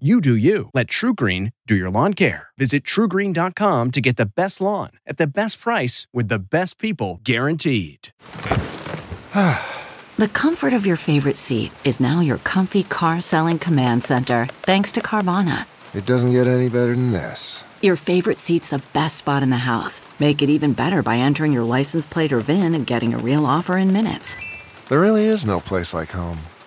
You 0.00 0.20
do 0.20 0.34
you. 0.34 0.70
Let 0.74 0.88
TruGreen 0.88 1.52
do 1.68 1.76
your 1.76 1.88
lawn 1.88 2.14
care. 2.14 2.48
Visit 2.58 2.82
trugreen.com 2.82 3.92
to 3.92 4.00
get 4.00 4.16
the 4.16 4.26
best 4.26 4.60
lawn 4.60 4.90
at 5.06 5.18
the 5.18 5.26
best 5.28 5.60
price 5.60 6.08
with 6.12 6.26
the 6.26 6.40
best 6.40 6.80
people 6.80 7.20
guaranteed. 7.22 8.10
The 10.16 10.28
comfort 10.28 10.72
of 10.72 10.86
your 10.86 10.94
favorite 10.94 11.38
seat 11.38 11.72
is 11.82 11.98
now 11.98 12.20
your 12.20 12.38
comfy 12.38 12.84
car 12.84 13.20
selling 13.20 13.58
command 13.58 14.04
center, 14.04 14.46
thanks 14.62 14.92
to 14.92 15.00
Carvana. 15.00 15.66
It 15.92 16.06
doesn't 16.06 16.30
get 16.30 16.46
any 16.46 16.68
better 16.68 16.94
than 16.94 17.10
this. 17.10 17.64
Your 17.82 17.96
favorite 17.96 18.38
seat's 18.38 18.68
the 18.68 18.80
best 18.92 19.16
spot 19.16 19.42
in 19.42 19.50
the 19.50 19.66
house. 19.66 20.00
Make 20.20 20.40
it 20.40 20.48
even 20.48 20.72
better 20.72 21.02
by 21.02 21.16
entering 21.16 21.52
your 21.52 21.64
license 21.64 22.06
plate 22.06 22.32
or 22.32 22.38
VIN 22.38 22.76
and 22.76 22.86
getting 22.86 23.12
a 23.12 23.18
real 23.18 23.44
offer 23.44 23.76
in 23.76 23.92
minutes. 23.92 24.36
There 24.88 25.00
really 25.00 25.24
is 25.24 25.44
no 25.44 25.58
place 25.58 25.92
like 25.92 26.12
home. 26.12 26.38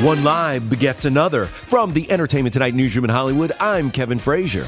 One 0.00 0.24
live 0.24 0.70
begets 0.70 1.04
another. 1.04 1.44
From 1.44 1.92
the 1.92 2.10
Entertainment 2.10 2.54
Tonight 2.54 2.74
newsroom 2.74 3.04
in 3.04 3.10
Hollywood, 3.10 3.52
I'm 3.60 3.90
Kevin 3.90 4.18
Frazier. 4.18 4.64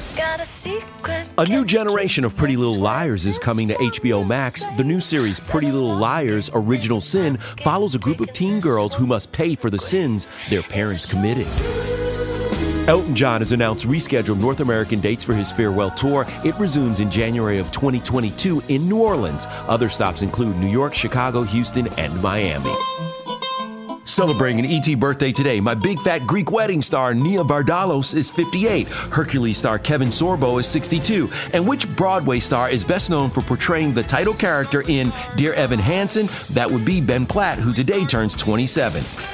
A 1.39 1.47
new 1.47 1.65
generation 1.65 2.27
of 2.27 2.37
Pretty 2.37 2.59
Little 2.59 2.77
Liars 2.77 3.25
is 3.25 3.39
coming 3.39 3.67
to 3.69 3.75
HBO 3.75 4.25
Max. 4.25 4.65
The 4.77 4.85
new 4.85 5.01
series, 5.01 5.41
Pretty 5.41 5.73
Little 5.73 5.97
Liars 5.97 6.51
Original 6.53 7.01
Sin, 7.01 7.39
follows 7.39 7.95
a 7.95 7.99
group 7.99 8.21
of 8.21 8.35
teen 8.35 8.61
girls 8.61 8.95
who 8.95 9.07
must 9.07 9.33
pay 9.33 9.55
for 9.55 9.71
the 9.71 9.79
sins 9.79 10.29
their 10.51 10.63
parents 10.63 11.07
committed. 11.07 11.47
Elton 12.87 13.17
John 13.17 13.41
has 13.41 13.53
announced 13.53 13.89
rescheduled 13.89 14.39
North 14.39 14.61
American 14.61 15.01
dates 15.01 15.25
for 15.25 15.33
his 15.33 15.51
farewell 15.51 15.91
tour. 15.91 16.27
It 16.45 16.55
resumes 16.57 17.01
in 17.01 17.11
January 17.11 17.57
of 17.57 17.71
2022 17.71 18.63
in 18.69 18.87
New 18.91 19.01
Orleans. 19.01 19.47
Other 19.69 19.89
stops 19.89 20.21
include 20.21 20.59
New 20.59 20.69
York, 20.69 20.93
Chicago, 20.93 21.45
Houston, 21.45 21.89
and 21.95 22.15
Miami. 22.23 22.75
Celebrating 24.05 24.59
an 24.59 24.67
ET 24.67 25.01
birthday 25.01 25.33
today, 25.33 25.61
my 25.61 25.75
big 25.75 25.99
fat 26.01 26.27
Greek 26.27 26.51
wedding 26.51 26.83
star 26.83 27.15
Nia 27.15 27.43
Vardalos 27.43 28.15
is 28.15 28.31
58, 28.31 28.87
Hercules 28.89 29.57
star 29.57 29.79
Kevin 29.79 30.09
Sorbo 30.09 30.61
is 30.61 30.67
62, 30.67 31.31
and 31.55 31.67
which 31.67 31.89
Broadway 31.97 32.39
star 32.39 32.69
is 32.71 32.85
best 32.85 33.09
known 33.09 33.31
for 33.31 33.41
portraying 33.41 33.95
the 33.95 34.03
title 34.03 34.35
character 34.35 34.83
in 34.89 35.13
Dear 35.37 35.55
Evan 35.55 35.79
Hansen? 35.79 36.27
That 36.55 36.71
would 36.71 36.85
be 36.85 37.01
Ben 37.01 37.25
Platt, 37.25 37.59
who 37.59 37.73
today 37.73 38.05
turns 38.05 38.37
27. 38.37 39.34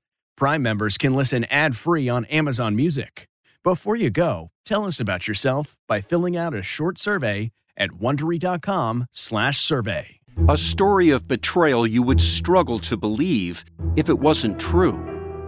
Prime 0.41 0.63
members 0.63 0.97
can 0.97 1.13
listen 1.13 1.43
ad-free 1.51 2.09
on 2.09 2.25
Amazon 2.25 2.75
Music. 2.75 3.29
Before 3.63 3.95
you 3.95 4.09
go, 4.09 4.49
tell 4.65 4.85
us 4.85 4.99
about 4.99 5.27
yourself 5.27 5.77
by 5.87 6.01
filling 6.01 6.35
out 6.35 6.55
a 6.55 6.63
short 6.63 6.97
survey 6.97 7.51
at 7.77 7.91
wondery.com/survey. 7.91 10.19
A 10.49 10.57
story 10.57 11.11
of 11.11 11.27
betrayal 11.27 11.85
you 11.85 12.01
would 12.01 12.19
struggle 12.19 12.79
to 12.79 12.97
believe 12.97 13.63
if 13.95 14.09
it 14.09 14.17
wasn't 14.17 14.59
true. 14.59 14.99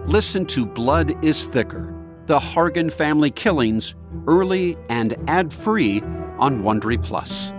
Listen 0.05 0.45
to 0.45 0.63
Blood 0.63 1.25
is 1.25 1.47
Thicker: 1.47 1.91
The 2.27 2.39
Hargan 2.39 2.93
Family 2.93 3.31
Killings 3.31 3.95
early 4.27 4.77
and 4.89 5.17
ad-free 5.27 6.03
on 6.37 6.61
Wondery 6.61 7.01
Plus. 7.01 7.51